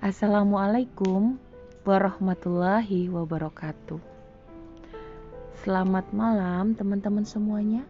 [0.00, 1.36] Assalamualaikum
[1.84, 4.00] warahmatullahi wabarakatuh.
[5.60, 7.84] Selamat malam, teman-teman semuanya.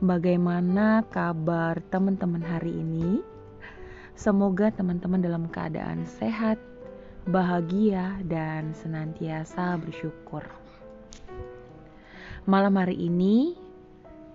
[0.00, 3.20] Bagaimana kabar teman-teman hari ini?
[4.16, 6.56] Semoga teman-teman dalam keadaan sehat,
[7.28, 10.48] bahagia, dan senantiasa bersyukur.
[12.48, 13.52] Malam hari ini,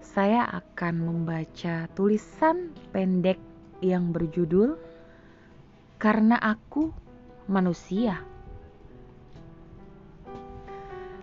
[0.06, 3.42] saya akan membaca tulisan pendek
[3.82, 4.78] yang berjudul
[6.00, 6.95] karena aku
[7.52, 8.23] manusia.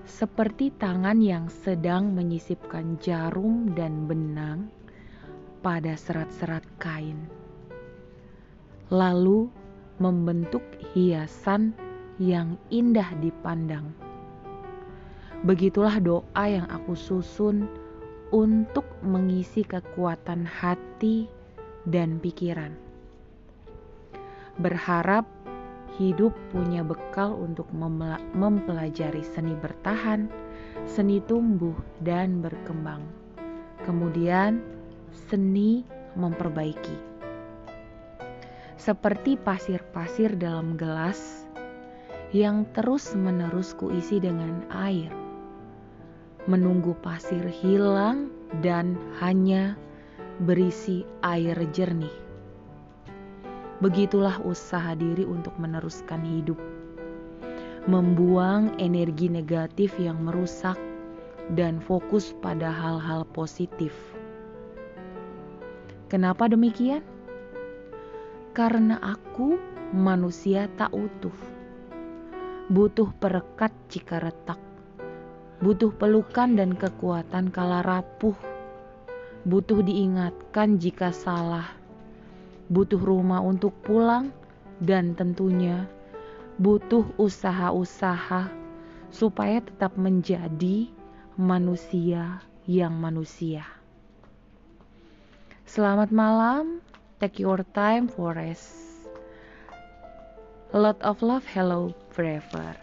[0.05, 4.69] Seperti tangan yang sedang menyisipkan jarum dan benang
[5.65, 7.25] pada serat-serat kain,
[8.93, 9.49] lalu
[9.97, 10.63] membentuk
[10.93, 11.73] hiasan
[12.21, 13.97] yang indah dipandang.
[15.41, 17.65] Begitulah doa yang aku susun
[18.29, 21.29] untuk mengisi kekuatan hati
[21.89, 22.86] dan pikiran
[24.61, 25.27] berharap
[25.97, 27.69] hidup punya bekal untuk
[28.37, 30.29] mempelajari seni bertahan,
[30.85, 33.01] seni tumbuh dan berkembang.
[33.89, 34.61] Kemudian,
[35.29, 35.85] seni
[36.17, 37.17] memperbaiki.
[38.77, 41.49] Seperti pasir-pasir dalam gelas
[42.37, 45.09] yang terus-menerus kuisi dengan air.
[46.47, 48.31] Menunggu pasir hilang
[48.63, 49.75] dan hanya
[50.45, 52.26] berisi air jernih.
[53.77, 56.57] Begitulah usaha diri untuk meneruskan hidup,
[57.85, 60.81] membuang energi negatif yang merusak,
[61.55, 63.95] dan fokus pada hal-hal positif.
[66.09, 67.05] Kenapa demikian?
[68.57, 69.61] Karena aku
[69.93, 71.37] manusia tak utuh,
[72.73, 74.59] butuh perekat jika retak,
[75.61, 78.35] butuh pelukan dan kekuatan kala rapuh,
[79.45, 81.86] butuh diingatkan jika salah
[82.73, 84.35] butuh rumah untuk pulang,
[84.83, 85.89] dan tentunya
[86.57, 88.49] butuh usaha-usaha
[89.13, 90.89] supaya tetap menjadi
[91.37, 93.65] manusia yang manusia.
[95.69, 96.81] Selamat malam,
[97.21, 98.73] take your time for rest.
[100.75, 102.77] A lot of love, hello forever.